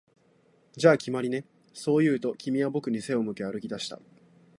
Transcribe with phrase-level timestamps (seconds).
[0.77, 4.01] 「じゃあ、決まりね」、そう言うと、君は僕に背を向け歩き出した